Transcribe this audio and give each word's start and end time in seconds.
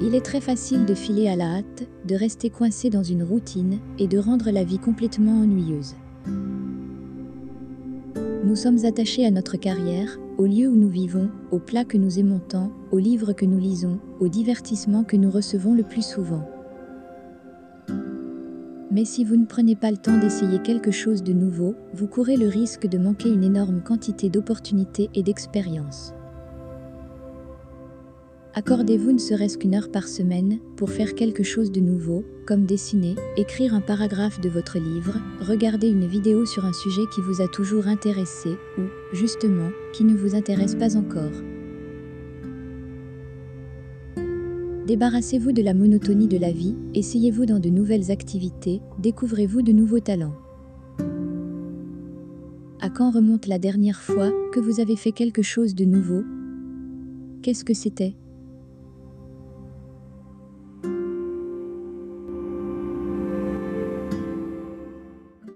Il 0.00 0.14
est 0.14 0.24
très 0.24 0.40
facile 0.40 0.84
de 0.84 0.94
filer 0.94 1.28
à 1.28 1.36
la 1.36 1.58
hâte, 1.58 1.88
de 2.06 2.14
rester 2.14 2.50
coincé 2.50 2.90
dans 2.90 3.02
une 3.02 3.22
routine 3.22 3.78
et 3.98 4.08
de 4.08 4.18
rendre 4.18 4.50
la 4.50 4.64
vie 4.64 4.78
complètement 4.78 5.40
ennuyeuse. 5.40 5.94
Nous 8.44 8.56
sommes 8.56 8.84
attachés 8.84 9.24
à 9.24 9.30
notre 9.30 9.56
carrière, 9.56 10.18
au 10.38 10.46
lieu 10.46 10.68
où 10.68 10.74
nous 10.74 10.88
vivons, 10.88 11.30
aux 11.52 11.58
plats 11.58 11.84
que 11.84 11.96
nous 11.96 12.18
aimons 12.18 12.40
tant, 12.40 12.72
aux 12.90 12.98
livres 12.98 13.32
que 13.32 13.44
nous 13.44 13.60
lisons, 13.60 14.00
aux 14.18 14.28
divertissements 14.28 15.04
que 15.04 15.16
nous 15.16 15.30
recevons 15.30 15.74
le 15.74 15.84
plus 15.84 16.04
souvent. 16.04 16.48
Mais 18.90 19.04
si 19.06 19.24
vous 19.24 19.36
ne 19.36 19.46
prenez 19.46 19.74
pas 19.74 19.90
le 19.90 19.96
temps 19.96 20.18
d'essayer 20.18 20.58
quelque 20.58 20.90
chose 20.90 21.22
de 21.22 21.32
nouveau, 21.32 21.74
vous 21.94 22.06
courez 22.06 22.36
le 22.36 22.48
risque 22.48 22.86
de 22.86 22.98
manquer 22.98 23.30
une 23.30 23.44
énorme 23.44 23.80
quantité 23.80 24.28
d'opportunités 24.28 25.08
et 25.14 25.22
d'expériences. 25.22 26.12
Accordez-vous 28.54 29.12
ne 29.12 29.18
serait-ce 29.18 29.56
qu'une 29.56 29.74
heure 29.74 29.90
par 29.90 30.06
semaine 30.06 30.58
pour 30.76 30.90
faire 30.90 31.14
quelque 31.14 31.42
chose 31.42 31.72
de 31.72 31.80
nouveau, 31.80 32.22
comme 32.46 32.66
dessiner, 32.66 33.14
écrire 33.38 33.74
un 33.74 33.80
paragraphe 33.80 34.42
de 34.42 34.50
votre 34.50 34.78
livre, 34.78 35.16
regarder 35.40 35.88
une 35.88 36.06
vidéo 36.06 36.44
sur 36.44 36.66
un 36.66 36.72
sujet 36.74 37.02
qui 37.14 37.22
vous 37.22 37.40
a 37.40 37.48
toujours 37.48 37.86
intéressé 37.86 38.50
ou, 38.76 38.82
justement, 39.14 39.70
qui 39.94 40.04
ne 40.04 40.14
vous 40.14 40.34
intéresse 40.34 40.74
pas 40.74 40.98
encore. 40.98 41.32
Débarrassez-vous 44.86 45.52
de 45.52 45.62
la 45.62 45.72
monotonie 45.72 46.28
de 46.28 46.36
la 46.36 46.52
vie, 46.52 46.76
essayez-vous 46.92 47.46
dans 47.46 47.60
de 47.60 47.70
nouvelles 47.70 48.10
activités, 48.10 48.82
découvrez-vous 48.98 49.62
de 49.62 49.72
nouveaux 49.72 50.00
talents. 50.00 50.36
À 52.82 52.90
quand 52.90 53.12
remonte 53.12 53.46
la 53.46 53.58
dernière 53.58 54.02
fois 54.02 54.30
que 54.52 54.60
vous 54.60 54.80
avez 54.80 54.96
fait 54.96 55.12
quelque 55.12 55.40
chose 55.40 55.74
de 55.74 55.86
nouveau? 55.86 56.22
Qu'est-ce 57.40 57.64
que 57.64 57.74
c'était? 57.74 58.14